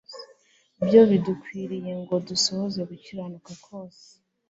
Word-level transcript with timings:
byo 0.85 1.01
bidukwiriye 1.09 1.91
ngo 2.01 2.15
dusohoze 2.27 2.79
gukiranuka 2.89 3.51
kose 3.65 4.05